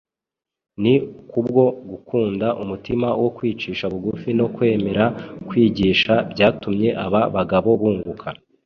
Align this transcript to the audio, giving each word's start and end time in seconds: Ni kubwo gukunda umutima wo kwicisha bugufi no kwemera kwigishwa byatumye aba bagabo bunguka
Ni 0.81 0.93
kubwo 1.31 1.63
gukunda 1.89 2.47
umutima 2.63 3.07
wo 3.21 3.29
kwicisha 3.37 3.85
bugufi 3.93 4.29
no 4.39 4.47
kwemera 4.55 5.05
kwigishwa 5.47 6.13
byatumye 6.31 6.89
aba 7.05 7.21
bagabo 7.35 7.69
bunguka 7.81 8.27